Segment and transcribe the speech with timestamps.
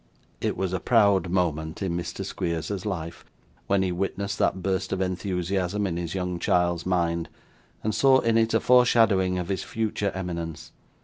[0.41, 2.25] It was a proud moment in Mr.
[2.25, 3.23] Squeers's life,
[3.67, 7.29] when he witnessed that burst of enthusiasm in his young child's mind,
[7.83, 10.71] and saw in it a foreshadowing of his future eminence.